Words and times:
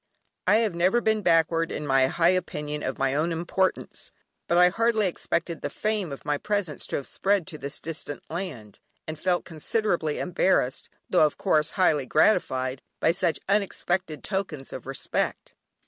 I 0.47 0.55
have 0.55 0.73
never 0.73 0.99
been 0.99 1.21
backward 1.21 1.71
in 1.71 1.85
my 1.85 2.07
high 2.07 2.29
opinion 2.29 2.81
of 2.81 2.97
my 2.97 3.13
own 3.13 3.31
importance, 3.31 4.11
but 4.47 4.57
I 4.57 4.69
hardly 4.69 5.05
expected 5.05 5.61
the 5.61 5.69
fame 5.69 6.11
of 6.11 6.25
my 6.25 6.39
presence 6.39 6.87
to 6.87 6.95
have 6.95 7.05
spread 7.05 7.45
to 7.45 7.59
this 7.59 7.79
distant 7.79 8.23
land, 8.27 8.79
and 9.07 9.19
felt 9.19 9.45
considerably 9.45 10.17
embarrassed, 10.17 10.89
though, 11.07 11.27
of 11.27 11.37
course, 11.37 11.73
highly 11.73 12.07
gratified, 12.07 12.81
by 12.99 13.11
such 13.11 13.39
unexpected 13.47 14.23
tokens 14.23 14.73
of 14.73 14.87
respect. 14.87 15.53